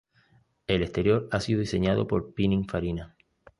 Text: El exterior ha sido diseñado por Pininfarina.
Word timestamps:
El 0.65 0.81
exterior 0.81 1.27
ha 1.31 1.39
sido 1.39 1.59
diseñado 1.59 2.07
por 2.07 2.33
Pininfarina. 2.33 3.15